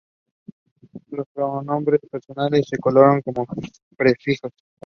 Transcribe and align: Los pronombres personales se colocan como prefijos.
Los 1.11 1.27
pronombres 1.31 2.01
personales 2.09 2.65
se 2.67 2.79
colocan 2.79 3.21
como 3.21 3.45
prefijos. 3.95 4.51